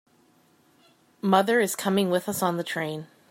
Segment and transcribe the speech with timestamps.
[1.21, 3.05] Mother is coming with us on the train.